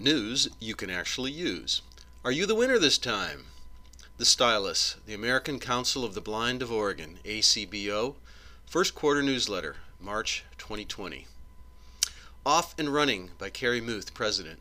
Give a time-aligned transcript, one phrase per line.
[0.00, 1.82] News you can actually use.
[2.24, 3.46] Are you the winner this time?
[4.16, 8.14] The Stylus, the American Council of the Blind of Oregon, ACBO,
[8.64, 11.26] First Quarter Newsletter, March 2020.
[12.46, 14.60] Off and Running by Carrie Muth, President.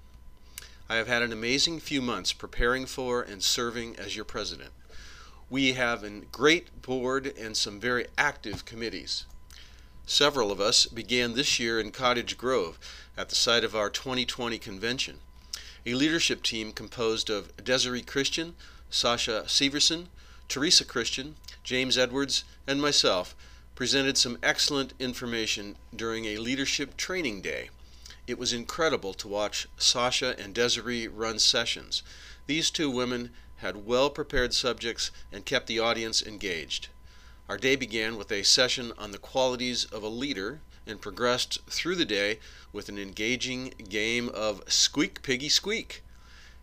[0.89, 4.71] I have had an amazing few months preparing for and serving as your president.
[5.51, 9.27] We have a great board and some very active committees.
[10.07, 12.79] Several of us began this year in Cottage Grove
[13.15, 15.19] at the site of our 2020 convention.
[15.85, 18.55] A leadership team composed of Desiree Christian,
[18.89, 20.07] Sasha Severson,
[20.47, 23.35] Teresa Christian, James Edwards, and myself
[23.75, 27.69] presented some excellent information during a leadership training day.
[28.25, 32.03] It was incredible to watch Sasha and Desiree run sessions.
[32.47, 36.89] These two women had well prepared subjects and kept the audience engaged.
[37.47, 41.95] Our day began with a session on the qualities of a leader and progressed through
[41.95, 42.39] the day
[42.71, 46.03] with an engaging game of Squeak Piggy Squeak.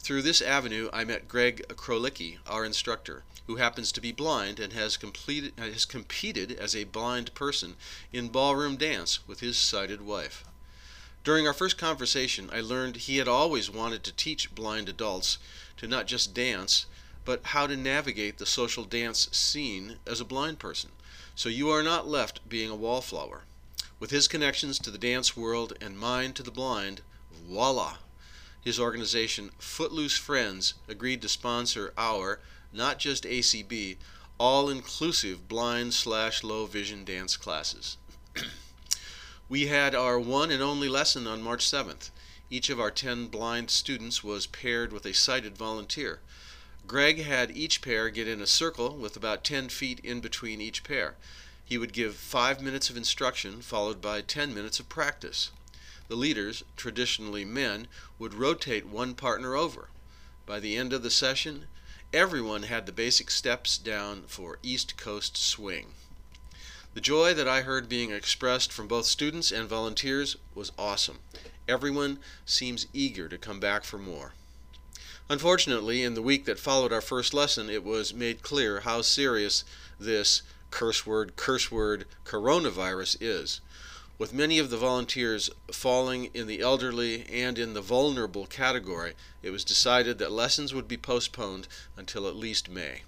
[0.00, 4.72] Through this avenue, I met Greg Krolicki, our instructor, who happens to be blind and
[4.72, 7.76] has, completed, has competed as a blind person
[8.12, 10.44] in ballroom dance with his sighted wife.
[11.22, 15.38] During our first conversation, I learned he had always wanted to teach blind adults
[15.76, 16.86] to not just dance,
[17.24, 20.90] but how to navigate the social dance scene as a blind person,
[21.34, 23.42] so you are not left being a wallflower.
[23.98, 27.00] With his connections to the dance world and mine to the blind,
[27.30, 27.96] voila!
[28.62, 32.40] His organization, Footloose Friends, agreed to sponsor our,
[32.72, 33.96] not just ACB,
[34.38, 37.96] all inclusive blind slash low vision dance classes.
[39.48, 42.10] we had our one and only lesson on March 7th.
[42.48, 46.20] Each of our 10 blind students was paired with a sighted volunteer.
[46.86, 50.84] Greg had each pair get in a circle with about 10 feet in between each
[50.84, 51.16] pair.
[51.64, 55.50] He would give five minutes of instruction, followed by 10 minutes of practice.
[56.06, 57.88] The leaders, traditionally men,
[58.20, 59.88] would rotate one partner over.
[60.46, 61.66] By the end of the session,
[62.12, 65.94] everyone had the basic steps down for East Coast swing.
[66.94, 71.18] The joy that I heard being expressed from both students and volunteers was awesome.
[71.68, 74.34] Everyone seems eager to come back for more.
[75.28, 79.64] Unfortunately, in the week that followed our first lesson, it was made clear how serious
[79.98, 83.60] this curse word, curse word, coronavirus is.
[84.18, 89.50] With many of the volunteers falling in the elderly and in the vulnerable category, it
[89.50, 91.66] was decided that lessons would be postponed
[91.96, 93.02] until at least May.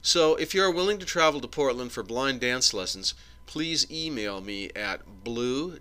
[0.00, 3.14] So, if you are willing to travel to Portland for blind dance lessons,
[3.52, 5.78] please email me at blue.rock.girl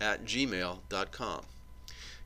[0.00, 1.42] at gmail.com.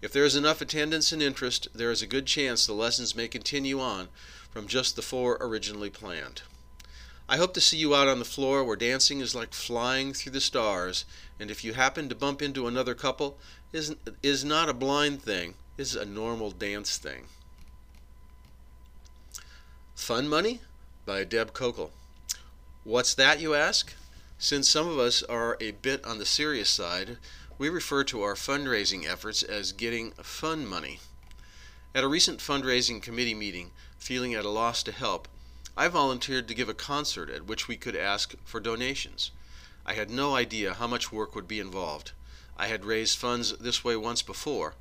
[0.00, 3.26] If there is enough attendance and interest, there is a good chance the lessons may
[3.26, 4.10] continue on
[4.52, 6.42] from just the four originally planned.
[7.28, 10.30] I hope to see you out on the floor where dancing is like flying through
[10.30, 11.04] the stars,
[11.40, 13.38] and if you happen to bump into another couple,
[13.72, 17.24] is, is not a blind thing, is a normal dance thing.
[19.96, 20.60] Fun Money
[21.04, 21.90] by Deb Kokel.
[22.90, 23.94] What's that, you ask?
[24.36, 27.18] Since some of us are a bit on the serious side,
[27.56, 30.98] we refer to our fundraising efforts as getting fun money.
[31.94, 35.28] At a recent fundraising committee meeting, feeling at a loss to help,
[35.76, 39.30] I volunteered to give a concert at which we could ask for donations.
[39.86, 42.10] I had no idea how much work would be involved.
[42.56, 44.74] I had raised funds this way once before.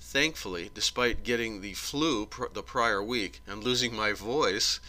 [0.00, 4.80] Thankfully, despite getting the flu pr the prior week and losing my voice,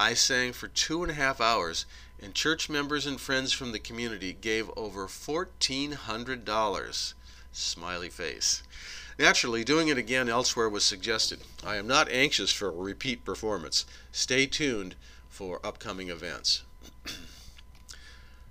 [0.00, 1.84] I sang for two and a half hours,
[2.18, 7.14] and church members and friends from the community gave over $1,400.
[7.52, 8.62] Smiley face.
[9.18, 11.40] Naturally, doing it again elsewhere was suggested.
[11.62, 13.84] I am not anxious for a repeat performance.
[14.10, 14.94] Stay tuned
[15.28, 16.62] for upcoming events.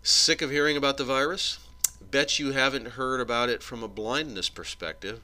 [0.04, 1.58] Sick of hearing about the virus?
[2.00, 5.22] Bet you haven't heard about it from a blindness perspective.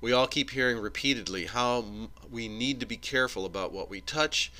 [0.00, 1.84] We all keep hearing repeatedly how
[2.30, 4.52] we need to be careful about what we touch,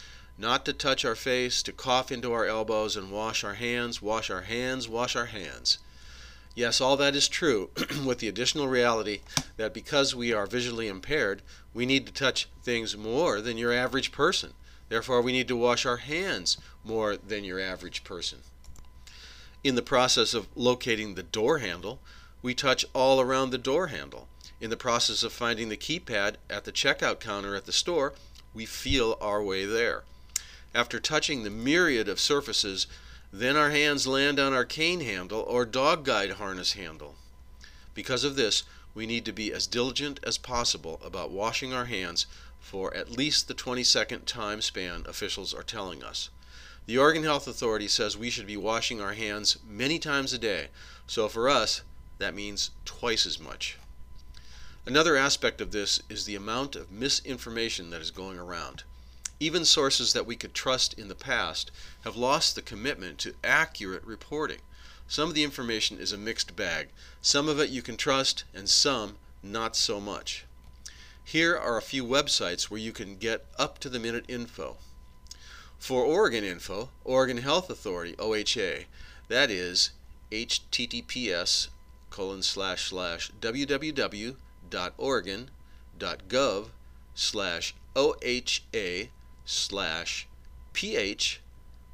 [0.42, 4.28] not to touch our face, to cough into our elbows, and wash our hands, wash
[4.28, 5.78] our hands, wash our hands.
[6.56, 7.70] Yes, all that is true,
[8.04, 9.20] with the additional reality
[9.56, 11.42] that because we are visually impaired,
[11.72, 14.52] we need to touch things more than your average person.
[14.88, 18.40] Therefore, we need to wash our hands more than your average person.
[19.62, 22.00] In the process of locating the door handle,
[22.42, 24.26] we touch all around the door handle.
[24.60, 28.14] In the process of finding the keypad at the checkout counter at the store,
[28.52, 30.02] we feel our way there.
[30.74, 32.86] After touching the myriad of surfaces
[33.32, 37.16] then our hands land on our cane handle or dog guide harness handle.
[37.94, 38.64] Because of this,
[38.94, 42.26] we need to be as diligent as possible about washing our hands
[42.60, 46.28] for at least the 20 second time span officials are telling us.
[46.86, 50.68] The Oregon Health Authority says we should be washing our hands many times a day,
[51.06, 51.82] so for us,
[52.18, 53.78] that means twice as much.
[54.84, 58.82] Another aspect of this is the amount of misinformation that is going around.
[59.42, 61.72] Even sources that we could trust in the past
[62.04, 64.60] have lost the commitment to accurate reporting.
[65.08, 66.90] Some of the information is a mixed bag.
[67.20, 70.44] Some of it you can trust, and some not so much.
[71.24, 74.76] Here are a few websites where you can get up to the minute info.
[75.76, 78.84] For Oregon info, Oregon Health Authority, OHA,
[79.26, 79.90] that is
[80.30, 81.66] https
[82.10, 84.36] colon slash slash www.oregon.gov
[87.16, 89.08] slash OHA
[89.44, 90.28] slash
[90.72, 91.40] ph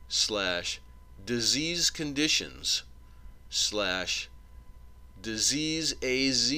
[0.08, 0.80] slash
[1.24, 2.82] disease conditions
[3.50, 4.28] slash
[5.20, 6.52] disease az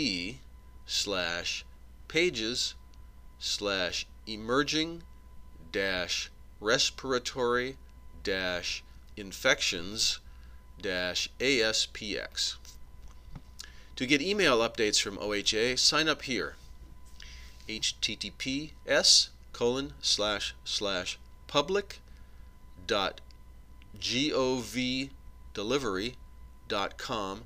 [0.86, 1.64] slash
[2.08, 2.74] pages
[3.38, 5.02] slash emerging
[5.72, 7.76] dash respiratory
[8.22, 8.82] dash
[9.16, 10.20] infections
[10.80, 12.56] dash ASPX.
[13.96, 16.56] To get email updates from OHA, sign up here.
[17.68, 19.28] https
[19.60, 22.00] colon slash slash public
[22.86, 23.20] dot
[23.98, 25.10] gov
[25.52, 26.14] delivery
[26.66, 27.42] dot com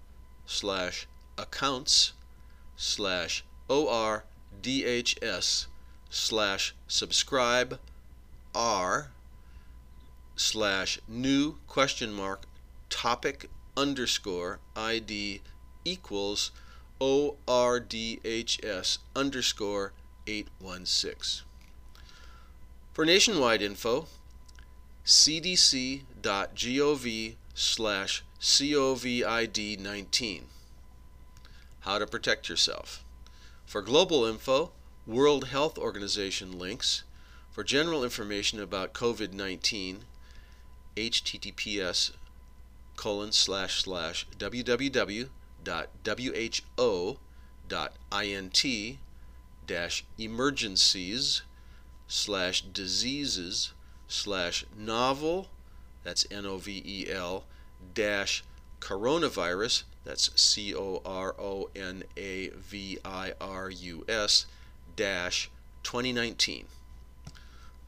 [0.46, 2.12] slash accounts
[2.76, 5.66] slash ordhs
[6.08, 7.81] slash subscribe
[8.55, 9.11] r
[10.37, 12.44] slash new question mark
[12.90, 15.40] topic underscore id
[15.84, 16.52] equals
[17.00, 19.93] ordhs underscore
[20.28, 21.44] 816
[22.94, 24.06] for nationwide info,
[25.04, 26.04] cdc.gov
[27.54, 30.42] slash COVID-19.
[31.80, 33.04] How to protect yourself.
[33.66, 34.70] For global info,
[35.08, 37.02] World Health Organization links.
[37.50, 40.02] For general information about COVID-19,
[40.96, 42.12] https
[42.94, 45.28] colon slash slash www.who.int
[49.66, 51.42] dash emergencies
[52.14, 53.73] slash diseases
[54.06, 55.49] slash novel,
[56.04, 57.44] that's N O V E L,
[57.92, 58.44] dash
[58.78, 64.47] coronavirus, that's C O R O N A V I R U S,
[64.94, 65.50] dash
[65.83, 66.66] 2019.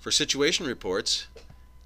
[0.01, 1.29] For situation reports,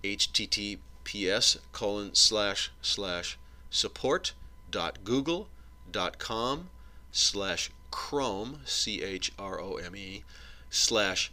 [0.03, 4.33] https colon slash slash support
[4.71, 5.49] dot google
[5.93, 6.71] dot com
[7.13, 10.25] slash chrome c h r o m e
[10.71, 11.31] slash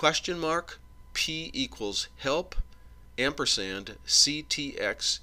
[0.00, 0.80] question mark
[1.12, 2.56] P equals help
[3.18, 5.18] ampersand CTX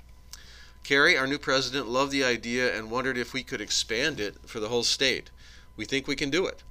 [0.84, 4.60] Carrie, our new president, loved the idea and wondered if we could expand it for
[4.60, 5.30] the whole state.
[5.76, 6.62] We think we can do it.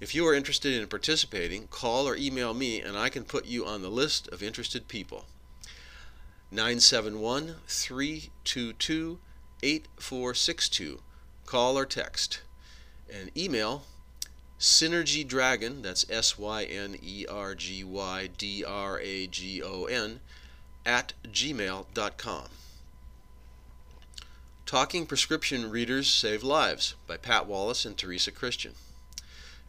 [0.00, 3.66] If you are interested in participating, call or email me and I can put you
[3.66, 5.26] on the list of interested people.
[6.50, 9.18] 971 322
[9.62, 11.00] 8462.
[11.46, 12.40] Call or text.
[13.12, 13.84] And email
[14.62, 19.86] Synergy Dragon, that's S Y N E R G Y D R A G O
[19.86, 20.20] N,
[20.86, 22.44] at gmail.com.
[24.64, 28.74] Talking Prescription Readers Save Lives by Pat Wallace and Teresa Christian.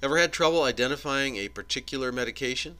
[0.03, 2.77] Ever had trouble identifying a particular medication?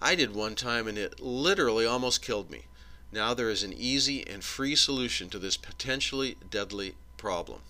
[0.00, 2.66] I did one time and it literally almost killed me.
[3.10, 7.62] Now there is an easy and free solution to this potentially deadly problem.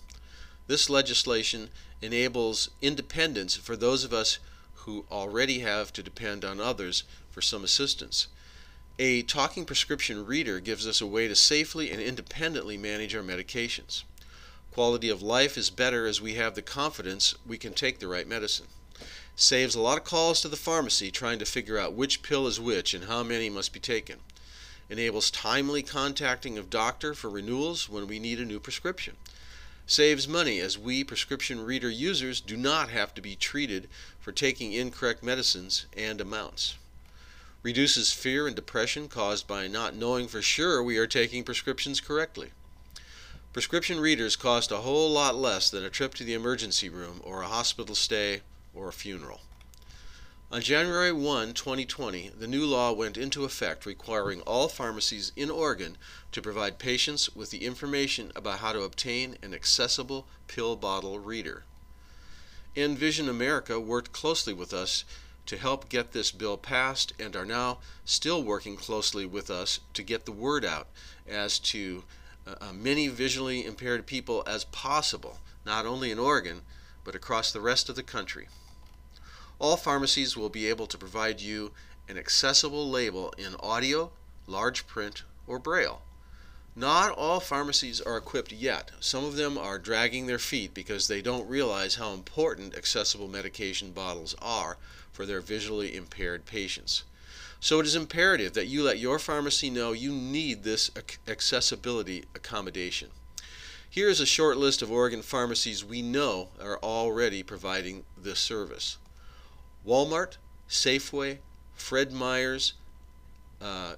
[0.66, 1.70] This legislation
[2.02, 4.38] enables independence for those of us
[4.74, 8.28] who already have to depend on others for some assistance.
[8.98, 14.04] A talking prescription reader gives us a way to safely and independently manage our medications.
[14.72, 18.28] Quality of life is better as we have the confidence we can take the right
[18.28, 18.66] medicine.
[19.34, 22.60] Saves a lot of calls to the pharmacy trying to figure out which pill is
[22.60, 24.20] which and how many must be taken.
[24.88, 29.16] Enables timely contacting of doctor for renewals when we need a new prescription.
[29.88, 33.88] Saves money as we prescription reader users do not have to be treated
[34.19, 36.75] for taking incorrect medicines and amounts
[37.66, 42.52] reduces fear and depression caused by not knowing for sure we are taking prescriptions correctly.
[43.52, 47.43] Prescription readers cost a whole lot less than a trip to the emergency room or
[47.43, 49.40] a hospital stay or a funeral.
[50.52, 55.98] On January 1, 2020, the new law went into effect requiring all pharmacies in Oregon
[56.30, 61.64] to provide patients with the information about how to obtain an accessible pill bottle reader.
[62.76, 65.04] Envision America worked closely with us
[65.46, 70.02] to help get this bill passed and are now still working closely with us to
[70.04, 70.86] get the word out
[71.26, 72.04] as to
[72.46, 76.62] uh, uh, many visually impaired people as possible, not only in Oregon,
[77.02, 78.46] but across the rest of the country.
[79.58, 81.72] All pharmacies will be able to provide you
[82.08, 84.10] an accessible label in audio,
[84.46, 86.02] large print, or braille.
[86.78, 88.90] Not all pharmacies are equipped yet.
[89.00, 93.92] Some of them are dragging their feet because they don't realize how important accessible medication
[93.92, 94.76] bottles are
[95.10, 97.04] for their visually impaired patients.
[97.58, 100.90] So it is imperative that you let your pharmacy know you need this
[101.26, 103.08] accessibility accommodation.
[103.88, 108.98] Here is a short list of Oregon pharmacies we know are already providing this service.
[109.87, 110.37] Walmart,
[110.69, 111.38] Safeway,
[111.75, 112.73] Fred Meyers,
[113.61, 113.95] uh,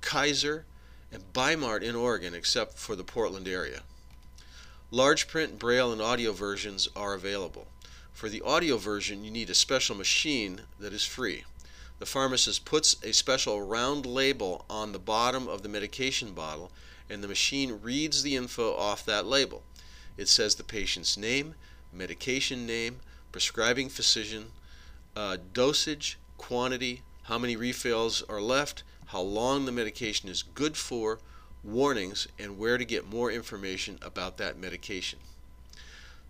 [0.00, 0.64] Kaiser,
[1.10, 3.82] and Bi-Mart in Oregon except for the Portland area.
[4.90, 7.66] Large print, braille, and audio versions are available.
[8.12, 11.44] For the audio version, you need a special machine that is free.
[11.98, 16.70] The pharmacist puts a special round label on the bottom of the medication bottle,
[17.08, 19.62] and the machine reads the info off that label.
[20.16, 21.54] It says the patient's name,
[21.92, 23.00] medication name,
[23.32, 24.52] prescribing physician,
[25.16, 31.18] uh, dosage, quantity, how many refills are left, how long the medication is good for,
[31.62, 35.18] warnings, and where to get more information about that medication.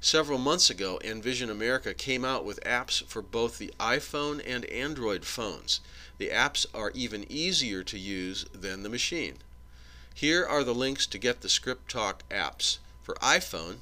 [0.00, 5.24] Several months ago, Envision America came out with apps for both the iPhone and Android
[5.24, 5.80] phones.
[6.18, 9.38] The apps are even easier to use than the machine.
[10.12, 12.78] Here are the links to get the ScripTalk apps.
[13.02, 13.76] For iPhone,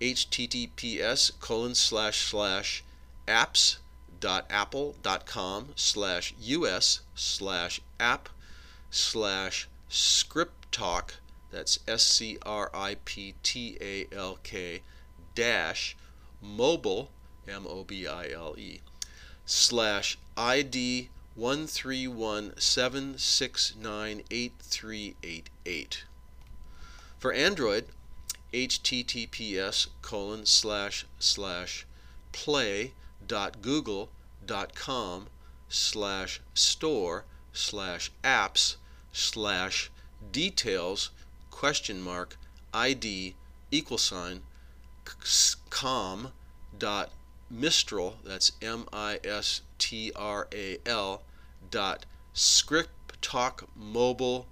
[0.00, 2.82] https colon slash slash
[3.28, 3.76] apps
[4.50, 8.28] apple.com slash us slash app
[8.90, 11.14] slash script talk
[11.50, 12.42] that's s-c-r-i-p-t-a-l-k
[15.34, 15.96] dash
[16.42, 17.10] mobile
[17.48, 18.80] m-o-b-i-l-e
[19.44, 22.54] slash id 131
[27.18, 27.86] For Android,
[28.54, 31.86] https colon slash slash
[33.28, 35.26] play.google.com
[35.68, 38.76] slash store slash apps
[39.12, 39.90] slash
[40.30, 41.10] details
[41.50, 42.36] question mark
[42.72, 43.34] id
[43.70, 44.42] equal sign
[45.70, 46.32] com
[46.78, 47.10] dot
[47.50, 49.62] mistral that's m-i-s-t-r-a-l
[51.70, 54.46] dot script talk mobile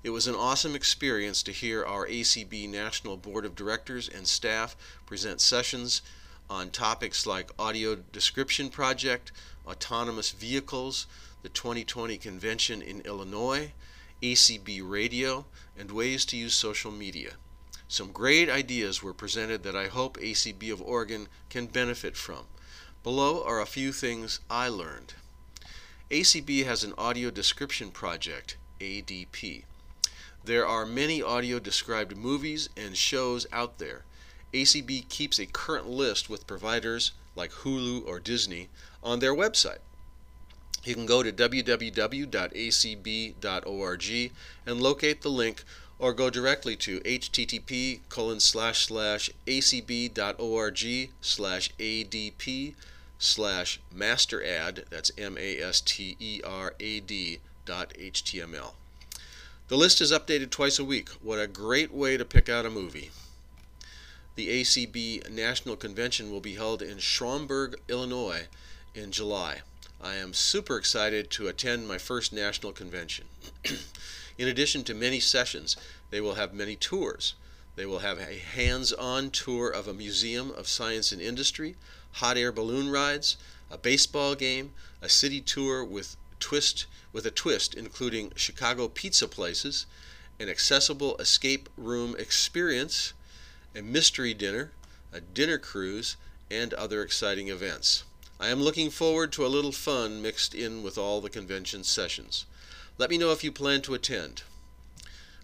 [0.03, 4.75] It was an awesome experience to hear our ACB National Board of Directors and staff
[5.05, 6.01] present sessions
[6.49, 9.31] on topics like audio description project,
[9.65, 11.07] autonomous vehicles,
[11.41, 13.71] the 2020 convention in Illinois,
[14.21, 15.45] ACB radio,
[15.77, 17.35] and ways to use social media.
[17.87, 22.45] Some great ideas were presented that I hope ACB of Oregon can benefit from.
[23.03, 25.15] Below are a few things I learned.
[26.09, 29.63] ACB has an audio description project, ADP.
[30.45, 34.05] There are many audio described movies and shows out there.
[34.53, 38.69] ACB keeps a current list with providers like Hulu or Disney
[39.03, 39.79] on their website.
[40.85, 42.31] You can go to www.acb.org
[44.65, 45.63] and locate the link
[45.99, 52.75] or go directly to http colon slash slash acb.org slash adp
[53.23, 55.69] slash masterad that's m-a-s-t-e-r-a-d
[57.65, 58.73] dot html
[59.69, 62.69] the list is updated twice a week what a great way to pick out a
[62.69, 63.11] movie
[64.35, 68.47] the acb national convention will be held in schaumburg illinois
[68.93, 69.61] in july
[70.03, 73.23] I am super excited to attend my first national convention.
[74.37, 75.77] In addition to many sessions,
[76.09, 77.35] they will have many tours.
[77.77, 81.77] They will have a hands on tour of a museum of science and industry,
[82.13, 83.37] hot air balloon rides,
[83.69, 89.85] a baseball game, a city tour with twist with a twist including Chicago pizza places,
[90.39, 93.13] an accessible escape room experience,
[93.75, 94.71] a mystery dinner,
[95.11, 96.17] a dinner cruise,
[96.49, 98.03] and other exciting events.
[98.39, 102.45] I am looking forward to a little fun mixed in with all the convention sessions.
[102.97, 104.43] Let me know if you plan to attend.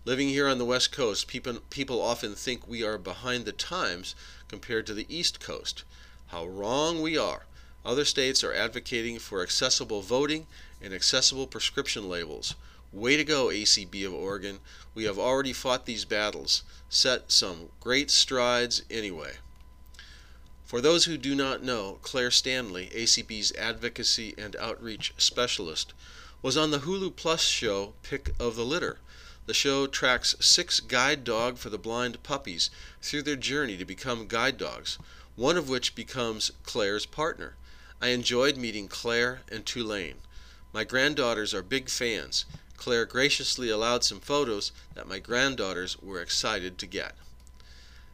[0.05, 4.15] Living here on the West Coast, people, people often think we are behind the times
[4.47, 5.83] compared to the East Coast.
[6.29, 7.47] How wrong we are.
[7.83, 10.45] Other states are advocating for accessible voting
[10.79, 12.53] and accessible prescription labels.
[12.93, 14.59] Way to go, ACB of Oregon.
[14.93, 19.37] We have already fought these battles, set some great strides anyway.
[20.65, 25.93] For those who do not know, Claire Stanley, ACB's advocacy and outreach specialist,
[26.43, 28.99] was on the Hulu Plus show Pick of the Litter.
[29.47, 32.69] The show tracks six guide dog for the blind puppies
[33.01, 34.99] through their journey to become guide dogs,
[35.39, 37.55] one of which becomes Claire's partner.
[38.01, 40.17] I enjoyed meeting Claire and Tulane.
[40.73, 42.43] My granddaughters are big fans.
[42.75, 47.15] Claire graciously allowed some photos that my granddaughters were excited to get.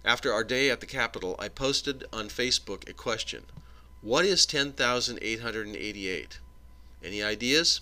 [0.04, 3.46] After our day at the Capitol, I posted on Facebook a question
[4.02, 6.40] What is 10,888?
[7.04, 7.82] Any ideas?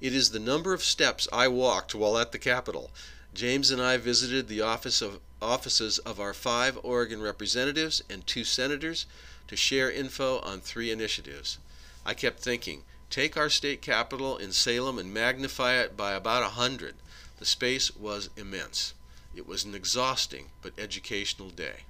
[0.00, 2.92] It is the number of steps I walked while at the Capitol.
[3.34, 8.44] James and I visited the office of, offices of our five Oregon representatives and two
[8.44, 9.06] senators
[9.46, 11.58] to share info on three initiatives.
[12.04, 16.50] I kept thinking, take our state capital in Salem and magnify it by about a
[16.50, 16.96] hundred.
[17.38, 18.94] The space was immense.
[19.34, 21.84] It was an exhausting but educational day.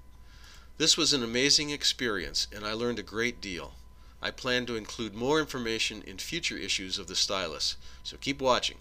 [0.77, 3.75] This was an amazing experience, and I learned a great deal.
[4.21, 8.79] I plan to include more information in future issues of the Stylus, so keep watching.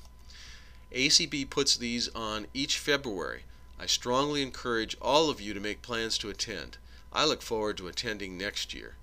[0.91, 3.43] ACB puts these on each February.
[3.79, 6.77] I strongly encourage all of you to make plans to attend.
[7.13, 8.95] I look forward to attending next year.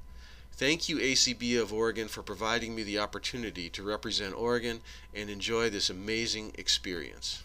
[0.52, 4.82] Thank you, ACB of Oregon, for providing me the opportunity to represent Oregon
[5.12, 7.42] and enjoy this amazing experience.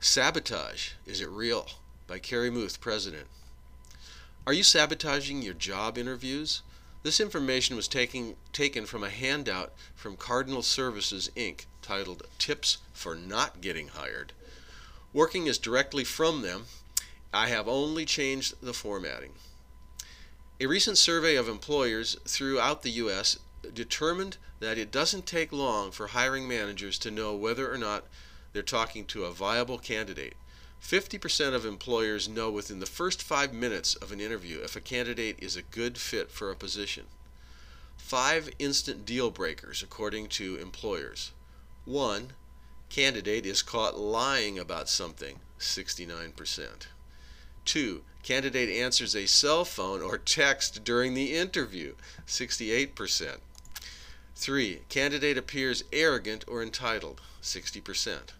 [0.00, 1.68] Sabotage Is It Real?
[2.06, 3.26] by Carrie Muth, President.
[4.46, 6.62] Are you sabotaging your job interviews?
[7.02, 13.14] This information was taken, taken from a handout from Cardinal Services, Inc., titled Tips for
[13.14, 14.32] Not Getting Hired.
[15.16, 16.66] Working is directly from them,
[17.32, 19.32] I have only changed the formatting.
[20.60, 23.38] A recent survey of employers throughout the U.S.
[23.72, 28.04] determined that it doesn't take long for hiring managers to know whether or not
[28.52, 30.34] they're talking to a viable candidate.
[30.82, 35.38] 50% of employers know within the first five minutes of an interview if a candidate
[35.38, 37.04] is a good fit for a position.
[37.96, 41.32] Five instant deal breakers, according to employers.
[41.86, 42.34] One,
[42.88, 46.86] candidate is caught lying about something, 69%.
[47.64, 51.94] Two, candidate answers a cell phone or text during the interview,
[52.26, 53.38] 68%.
[54.34, 58.30] Three, candidate appears arrogant or entitled, 60%.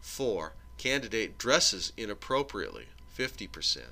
[0.00, 2.86] Four, Candidate dresses inappropriately,
[3.16, 3.82] 50%.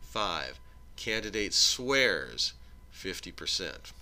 [0.00, 0.60] 5.
[0.94, 2.52] Candidate swears,
[2.94, 3.92] 50%.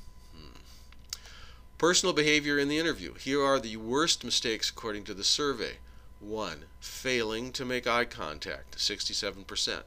[1.79, 3.15] Personal behavior in the interview.
[3.15, 5.77] Here are the worst mistakes according to the survey.
[6.19, 6.65] 1.
[6.81, 9.83] Failing to make eye contact, 67%.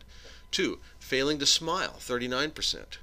[0.52, 0.80] 2.
[1.00, 2.98] Failing to smile, 39%.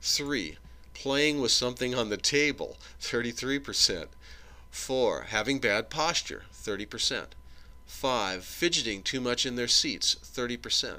[0.00, 0.56] 3.
[0.94, 4.06] Playing with something on the table, 33%.
[4.70, 5.22] 4.
[5.28, 7.26] Having bad posture, 30%.
[7.84, 8.42] 5.
[8.42, 10.98] Fidgeting too much in their seats, 30%.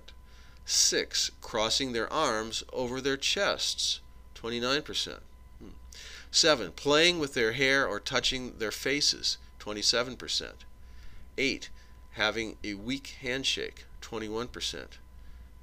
[0.64, 1.32] 6.
[1.42, 4.00] Crossing their arms over their chests,
[4.36, 5.22] 29%.
[6.32, 6.36] Hmm.
[6.36, 6.72] 7.
[6.72, 10.52] Playing with their hair or touching their faces, 27%.
[11.38, 11.70] 8.
[12.12, 14.98] Having a weak handshake, 21%.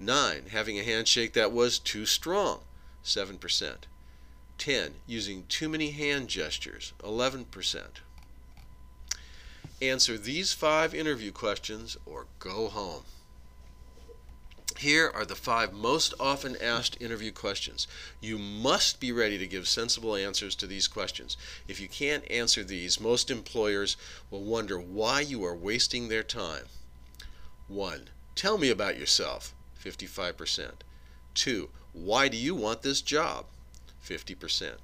[0.00, 0.42] 9.
[0.50, 2.60] Having a handshake that was too strong,
[3.04, 3.76] 7%.
[4.58, 4.94] 10.
[5.06, 8.00] Using too many hand gestures, 11%.
[9.80, 13.04] Answer these five interview questions or go home.
[14.78, 17.88] Here are the five most often asked interview questions.
[18.20, 21.36] You must be ready to give sensible answers to these questions.
[21.66, 23.96] If you can't answer these, most employers
[24.30, 26.66] will wonder why you are wasting their time.
[27.66, 28.08] 1.
[28.36, 29.52] Tell me about yourself.
[29.84, 30.70] 55%.
[31.34, 31.70] 2.
[31.92, 33.46] Why do you want this job?
[34.06, 34.76] 50%.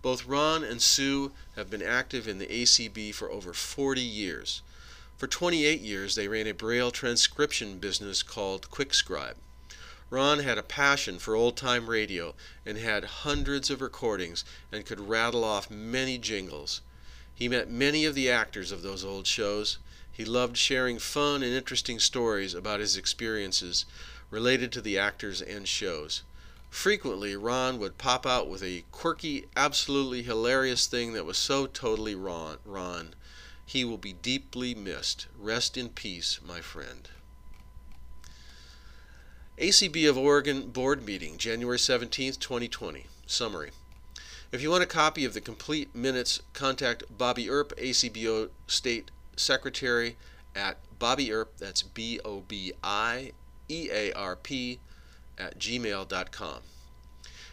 [0.05, 4.61] Both Ron and Sue have been active in the ACB for over 40 years.
[5.17, 9.37] For 28 years, they ran a Braille transcription business called QuickScribe.
[10.11, 12.35] Ron had a passion for old time radio
[12.67, 16.83] and had hundreds of recordings and could rattle off many jingles.
[17.35, 19.79] He met many of the actors of those old shows.
[20.13, 23.87] He loved sharing fun and interesting stories about his experiences
[24.31, 26.25] related to the actors and shows.
[26.75, 32.17] Frequently, Ron would pop out with a quirky, absolutely hilarious thing that was so totally
[32.17, 32.59] Ron.
[32.65, 33.15] Ron.
[33.65, 35.29] He will be deeply missed.
[35.39, 37.09] Rest in peace, my friend.
[39.57, 43.07] ACB of Oregon Board Meeting, January 17, 2020.
[43.25, 43.71] Summary.
[44.51, 50.17] If you want a copy of the complete minutes, contact Bobby Earp, ACBO State Secretary,
[50.57, 53.31] at Bobby Earp, that's B O B I
[53.69, 54.81] E A R P,
[55.39, 56.61] at gmail.com.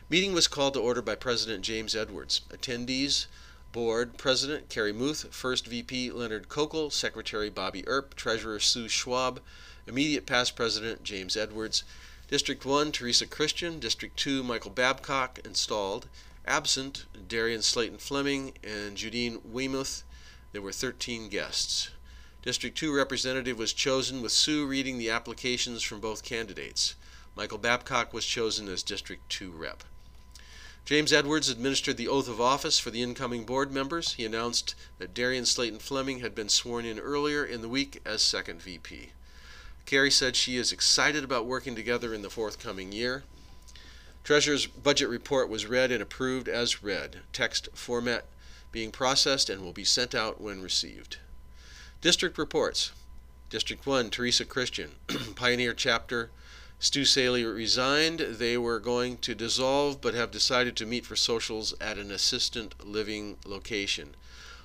[0.09, 2.41] Meeting was called to order by President James Edwards.
[2.49, 3.27] Attendees
[3.71, 9.39] Board President Carrie Muth, First VP Leonard Kokel, Secretary Bobby Earp, Treasurer Sue Schwab,
[9.87, 11.85] Immediate Past President James Edwards,
[12.27, 16.07] District 1 Teresa Christian, District 2 Michael Babcock, installed,
[16.45, 20.03] Absent Darian Slayton Fleming and Judine Weemuth,
[20.51, 21.91] there were 13 guests.
[22.41, 26.95] District 2 representative was chosen with Sue reading the applications from both candidates.
[27.35, 29.83] Michael Babcock was chosen as District 2 rep.
[30.83, 34.13] James Edwards administered the oath of office for the incoming board members.
[34.13, 38.21] He announced that Darian Slayton Fleming had been sworn in earlier in the week as
[38.21, 39.11] second VP.
[39.85, 43.23] Carrie said she is excited about working together in the forthcoming year.
[44.23, 47.21] Treasurer's budget report was read and approved as read.
[47.33, 48.25] Text format
[48.71, 51.17] being processed and will be sent out when received.
[52.01, 52.91] District reports.
[53.49, 54.91] District 1, Teresa Christian,
[55.35, 56.29] Pioneer Chapter.
[56.83, 58.21] Stu Saley resigned.
[58.21, 62.73] They were going to dissolve but have decided to meet for socials at an assistant
[62.83, 64.15] living location.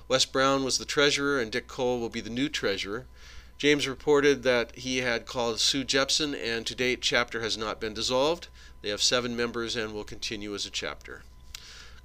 [0.07, 3.05] Wes Brown was the treasurer and Dick Cole will be the new treasurer.
[3.59, 7.93] James reported that he had called Sue Jepson and to date chapter has not been
[7.93, 8.47] dissolved.
[8.81, 11.21] They have seven members and will continue as a chapter.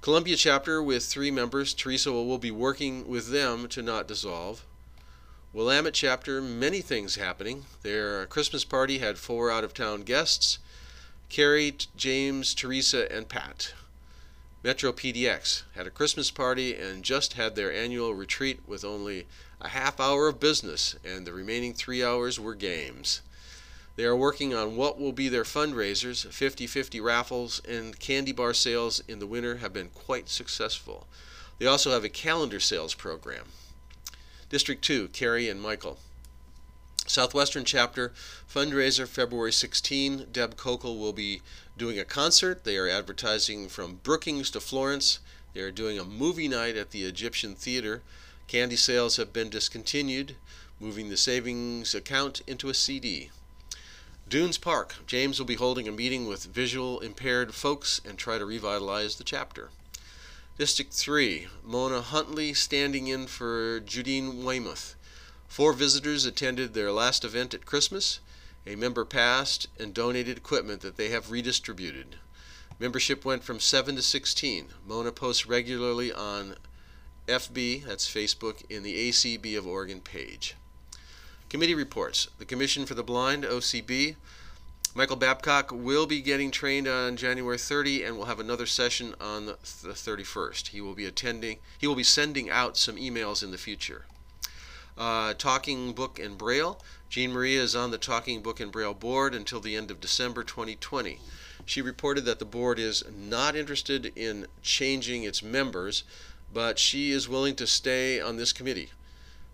[0.01, 1.73] Columbia chapter with three members.
[1.73, 4.63] Teresa will be working with them to not dissolve.
[5.53, 7.65] Willamette chapter, many things happening.
[7.83, 10.57] Their Christmas party had four out of town guests
[11.29, 13.75] Carrie, James, Teresa, and Pat.
[14.63, 19.27] Metro PDX had a Christmas party and just had their annual retreat with only
[19.61, 23.21] a half hour of business, and the remaining three hours were games.
[23.95, 26.25] They are working on what will be their fundraisers.
[26.25, 31.05] 50 50 raffles and candy bar sales in the winter have been quite successful.
[31.59, 33.45] They also have a calendar sales program.
[34.53, 35.97] District 2, Carrie and Michael.
[37.07, 38.13] Southwestern Chapter
[38.47, 40.27] fundraiser February 16.
[40.31, 41.41] Deb Kokel will be
[41.75, 42.63] doing a concert.
[42.63, 45.17] They are advertising from Brookings to Florence.
[45.55, 48.03] They are doing a movie night at the Egyptian Theater.
[48.47, 50.35] Candy sales have been discontinued,
[50.79, 53.31] moving the savings account into a CD.
[54.29, 54.97] Dunes Park.
[55.07, 59.23] James will be holding a meeting with visual impaired folks and try to revitalize the
[59.23, 59.71] chapter.
[60.55, 64.93] District 3, Mona Huntley standing in for Judine Weymouth.
[65.47, 68.19] Four visitors attended their last event at Christmas.
[68.67, 72.17] A member passed and donated equipment that they have redistributed.
[72.77, 74.67] Membership went from 7 to 16.
[74.85, 76.55] Mona posts regularly on
[77.27, 80.55] FB, that's Facebook, in the ACB of Oregon page.
[81.49, 82.27] Committee reports.
[82.37, 84.17] The Commission for the Blind, OCB.
[84.95, 89.47] Michael Babcock will be getting trained on January 30 and we'll have another session on
[89.47, 90.67] the 31st.
[90.67, 94.05] He will be attending, he will be sending out some emails in the future.
[94.95, 96.79] Uh, Talking Book and Braille.
[97.09, 100.43] Jean Marie is on the Talking Book and Braille board until the end of December
[100.43, 101.19] 2020.
[101.65, 106.03] She reported that the board is not interested in changing its members,
[106.53, 108.91] but she is willing to stay on this committee.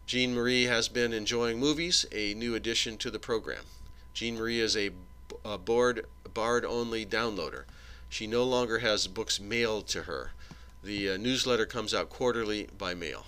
[0.05, 3.63] Jean Marie has been enjoying movies, a new addition to the program.
[4.13, 4.91] Jean Marie is a,
[5.43, 7.63] a board Bard only downloader.
[8.07, 10.31] She no longer has books mailed to her.
[10.83, 13.25] The uh, newsletter comes out quarterly by mail.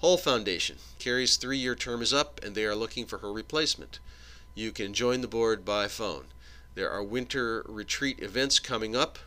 [0.00, 0.78] Hull Foundation.
[0.98, 3.98] Carrie's three year term is up and they are looking for her replacement.
[4.54, 6.24] You can join the board by phone.
[6.74, 9.18] There are winter retreat events coming up.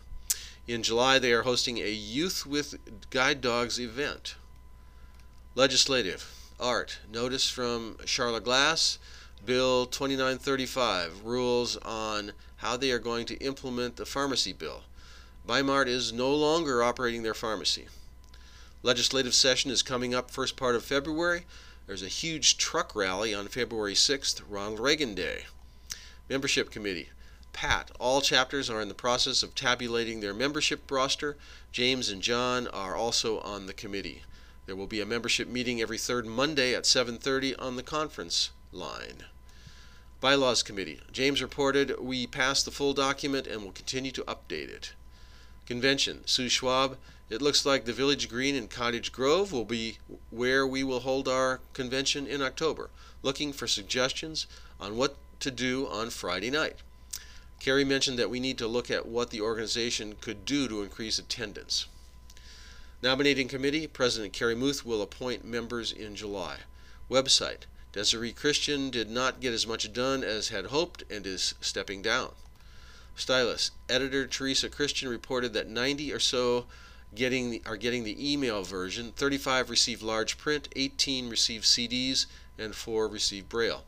[0.68, 2.76] In July, they are hosting a Youth with
[3.10, 4.36] Guide Dogs event.
[5.54, 6.32] Legislative.
[6.60, 7.00] Art.
[7.12, 8.98] Notice from Charlotte Glass.
[9.46, 14.82] Bill 2935 rules on how they are going to implement the pharmacy bill.
[15.48, 17.88] Bimart is no longer operating their pharmacy.
[18.82, 21.46] Legislative session is coming up first part of February.
[21.86, 25.46] There's a huge truck rally on February 6th, Ronald Reagan Day.
[26.28, 27.10] Membership Committee.
[27.54, 27.92] Pat.
[28.00, 31.38] All chapters are in the process of tabulating their membership roster.
[31.72, 34.24] James and John are also on the committee.
[34.66, 39.26] There will be a membership meeting every third Monday at 7:30 on the conference line.
[40.26, 41.02] Bylaws Committee.
[41.12, 44.94] James reported we passed the full document and will continue to update it.
[45.68, 46.26] Convention.
[46.26, 46.98] Sue Schwab.
[47.30, 50.00] It looks like the Village Green in Cottage Grove will be
[50.32, 52.90] where we will hold our convention in October.
[53.22, 54.48] Looking for suggestions
[54.80, 56.78] on what to do on Friday night.
[57.60, 61.20] Carrie mentioned that we need to look at what the organization could do to increase
[61.20, 61.86] attendance.
[63.04, 66.62] Nominating Committee, President Carrie Muth will appoint members in July.
[67.12, 72.02] Website, Desiree Christian did not get as much done as had hoped and is stepping
[72.02, 72.34] down.
[73.16, 76.66] Stylus Editor Teresa Christian reported that 90 or so
[77.16, 82.26] getting the, are getting the email version, 35 receive large print, 18 receive CDs,
[82.60, 83.86] and 4 receive Braille.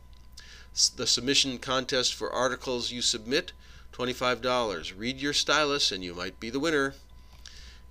[0.96, 3.52] The submission contest for articles you submit,
[3.92, 4.98] $25.
[4.98, 6.94] Read your stylus and you might be the winner.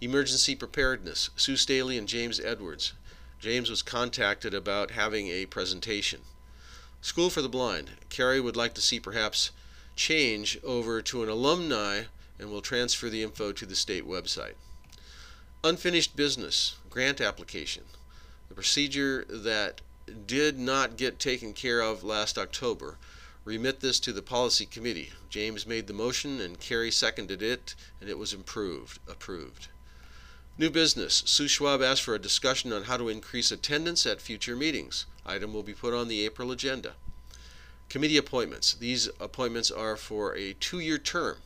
[0.02, 2.94] Emergency Preparedness, Sue Staley and James Edwards.
[3.40, 6.22] James was contacted about having a presentation.
[7.02, 7.92] School for the Blind.
[8.10, 9.52] Carrie would like to see perhaps
[9.96, 12.04] change over to an alumni
[12.40, 14.56] and will transfer the info to the state website.
[15.64, 17.84] Unfinished business, grant application.
[18.50, 19.82] The procedure that
[20.26, 22.98] did not get taken care of last October.
[23.46, 25.12] Remit this to the policy committee.
[25.30, 29.68] James made the motion and Carrie seconded it, and it was improved, approved.
[30.60, 31.22] New business.
[31.28, 35.06] Sue Schwab asked for a discussion on how to increase attendance at future meetings.
[35.24, 36.94] Item will be put on the April agenda.
[37.90, 38.74] Committee appointments.
[38.74, 41.38] These appointments are for a two-year term.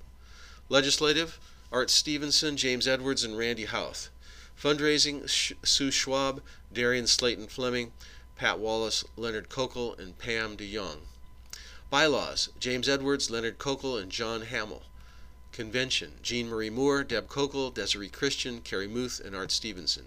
[0.70, 1.42] Legislative,
[1.74, 4.10] Art Stevenson, James Edwards, and Randy Houth.
[4.58, 7.92] Fundraising, Sh- Sue Schwab, Darian Slayton Fleming,
[8.38, 11.00] Pat Wallace, Leonard Kokel, and Pam DeYoung.
[11.90, 14.84] Bylaws, James Edwards, Leonard Kokel, and John Hamill.
[15.52, 20.06] Convention, Jean Marie Moore, Deb Kokel, Desiree Christian, Carrie Muth, and Art Stevenson.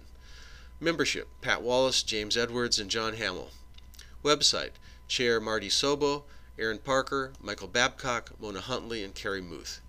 [0.79, 3.51] Membership, Pat Wallace, James Edwards, and John Hamill.
[4.23, 4.71] Website,
[5.07, 6.23] Chair Marty Sobo,
[6.57, 9.81] Aaron Parker, Michael Babcock, Mona Huntley, and Carrie Muth.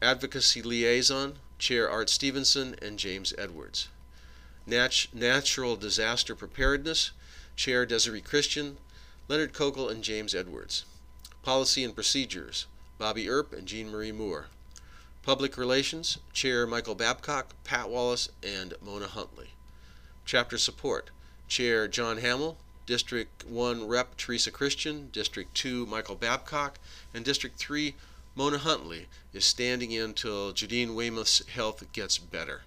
[0.00, 3.88] Advocacy Liaison, Chair Art Stevenson and James Edwards.
[4.66, 7.10] Nat- Natural Disaster Preparedness,
[7.56, 8.78] Chair Desiree Christian,
[9.28, 10.84] Leonard Kokel, and James Edwards.
[11.42, 12.66] Policy and Procedures,
[13.02, 14.46] Bobby Earp and Jean Marie Moore.
[15.24, 19.48] Public Relations, Chair Michael Babcock, Pat Wallace, and Mona Huntley.
[20.24, 21.10] Chapter Support,
[21.48, 26.78] Chair John Hamill, District 1 Rep Teresa Christian, District 2 Michael Babcock,
[27.12, 27.96] and District 3
[28.36, 32.62] Mona Huntley is standing in till Jadine Weymouth's health gets better.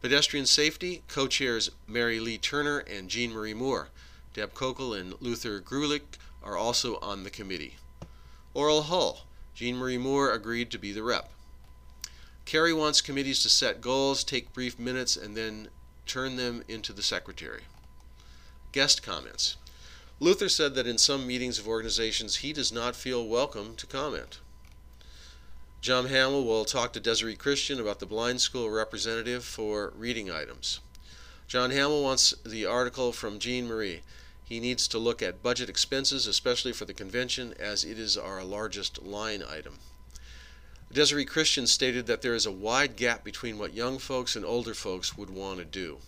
[0.00, 3.88] Pedestrian Safety, co-chairs Mary Lee Turner and Jean Marie Moore.
[4.32, 7.78] Deb Kokel and Luther Grulich are also on the committee.
[8.54, 9.26] Oral Hull,
[9.60, 11.28] Jean Marie Moore agreed to be the rep.
[12.46, 15.68] Carrie wants committees to set goals, take brief minutes, and then
[16.06, 17.64] turn them into the secretary.
[18.72, 19.56] Guest comments.
[20.18, 24.38] Luther said that in some meetings of organizations he does not feel welcome to comment.
[25.82, 30.80] John Hamill will talk to Desiree Christian about the blind school representative for reading items.
[31.48, 34.00] John Hamill wants the article from Jean Marie.
[34.50, 38.42] He needs to look at budget expenses, especially for the convention, as it is our
[38.42, 39.78] largest line item.
[40.92, 44.74] Desiree Christian stated that there is a wide gap between what young folks and older
[44.74, 45.98] folks would want to do.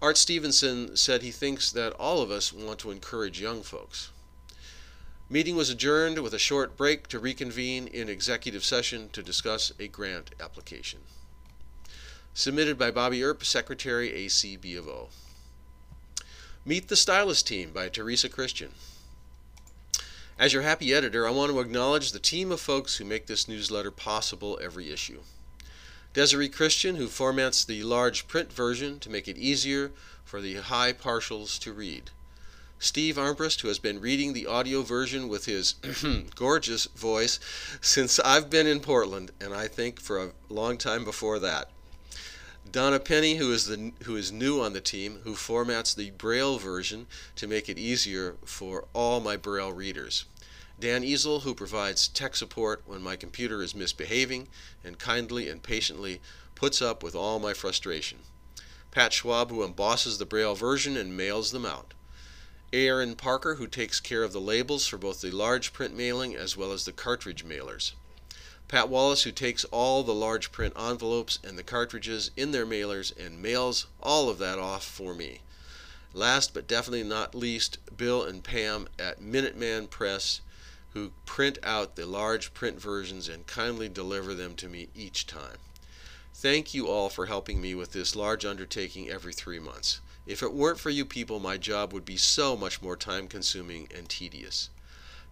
[0.00, 4.10] Art Stevenson said he thinks that all of us want to encourage young folks.
[5.28, 9.88] Meeting was adjourned with a short break to reconvene in executive session to discuss a
[9.88, 11.00] grant application.
[12.32, 15.08] Submitted by Bobby Earp, Secretary, ACB of O.
[16.66, 18.74] Meet the Stylus Team by Teresa Christian.
[20.38, 23.48] As your happy editor, I want to acknowledge the team of folks who make this
[23.48, 25.22] newsletter possible every issue.
[26.12, 29.92] Desiree Christian, who formats the large print version to make it easier
[30.22, 32.10] for the high partials to read.
[32.78, 35.76] Steve Armbrust, who has been reading the audio version with his
[36.34, 37.40] gorgeous voice
[37.80, 41.70] since I've been in Portland, and I think for a long time before that.
[42.72, 46.56] Donna Penny, who is the who is new on the team, who formats the Braille
[46.56, 50.24] version to make it easier for all my Braille readers.
[50.78, 54.46] Dan Easel, who provides tech support when my computer is misbehaving
[54.84, 56.20] and kindly and patiently
[56.54, 58.18] puts up with all my frustration.
[58.92, 61.92] Pat Schwab, who embosses the Braille version and mails them out.
[62.72, 66.56] Aaron Parker, who takes care of the labels for both the large print mailing as
[66.56, 67.94] well as the cartridge mailers.
[68.70, 73.12] Pat Wallace, who takes all the large print envelopes and the cartridges in their mailers
[73.18, 75.40] and mails all of that off for me.
[76.14, 80.40] Last but definitely not least, Bill and Pam at Minuteman Press,
[80.90, 85.58] who print out the large print versions and kindly deliver them to me each time.
[86.32, 90.00] Thank you all for helping me with this large undertaking every three months.
[90.26, 93.88] If it weren't for you people, my job would be so much more time consuming
[93.92, 94.70] and tedious.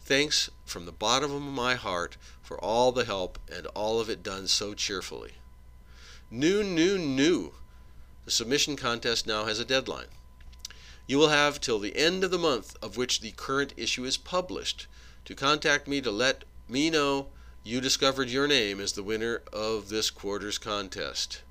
[0.00, 2.16] Thanks from the bottom of my heart
[2.48, 5.32] for all the help and all of it done so cheerfully.
[6.30, 7.52] New, new, new!
[8.24, 10.06] The submission contest now has a deadline.
[11.06, 14.16] You will have till the end of the month of which the current issue is
[14.16, 14.86] published
[15.26, 17.26] to contact me to let me know
[17.64, 21.42] you discovered your name as the winner of this quarter's contest.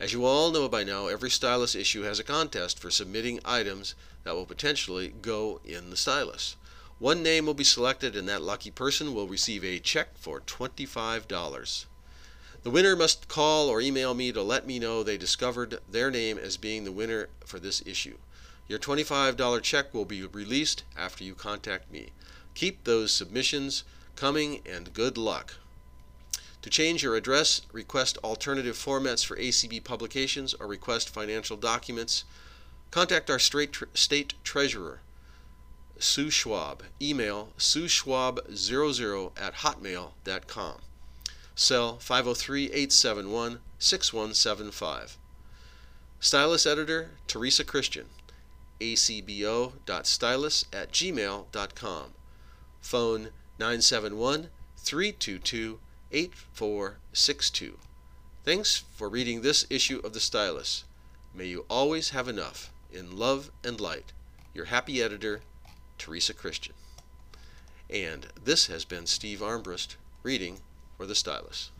[0.00, 3.94] As you all know by now, every stylus issue has a contest for submitting items
[4.24, 6.56] that will potentially go in the stylus.
[7.04, 11.84] One name will be selected, and that lucky person will receive a check for $25.
[12.62, 16.38] The winner must call or email me to let me know they discovered their name
[16.38, 18.16] as being the winner for this issue.
[18.68, 22.08] Your $25 check will be released after you contact me.
[22.54, 23.84] Keep those submissions
[24.16, 25.56] coming and good luck.
[26.62, 32.24] To change your address, request alternative formats for ACB publications, or request financial documents,
[32.90, 35.00] contact our state treasurer,
[35.98, 36.82] Sue Schwab.
[37.00, 40.80] Email sueschwab00 at hotmail.com.
[41.54, 45.18] Cell 503 871 6175.
[46.20, 48.06] Stylus Editor Teresa Christian.
[48.80, 52.14] acbo.stylus at gmail.com.
[52.80, 55.78] Phone 971 322
[56.10, 57.78] 8462.
[58.44, 60.84] Thanks for reading this issue of the Stylus.
[61.34, 64.12] May you always have enough in love and light.
[64.52, 65.40] Your happy editor,
[65.98, 66.74] Teresa Christian.
[67.90, 70.60] And this has been Steve Armbrust reading
[70.96, 71.70] for the Stylus.